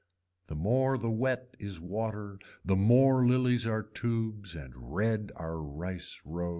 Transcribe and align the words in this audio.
The 0.47 0.55
more 0.55 0.97
the 0.97 1.11
wet 1.11 1.53
is 1.59 1.79
water 1.79 2.39
the 2.65 2.75
more 2.75 3.23
lilies 3.23 3.67
are 3.67 3.83
tubes 3.83 4.55
and 4.55 4.73
red 4.75 5.31
are 5.35 5.61
rice 5.61 6.19
rows. 6.25 6.49